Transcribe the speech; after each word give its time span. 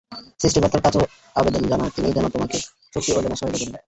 সৃষ্টিকর্তার 0.41 0.85
কাছেও 0.85 1.03
আবেদন 1.35 1.63
জানাও 1.71 1.93
তিনি 1.95 2.09
যেন 2.11 2.25
তোমাকে 2.27 2.57
শক্তি 2.93 3.11
অর্জনে 3.11 3.35
সহায়তা 3.35 3.57
করেন। 3.57 3.71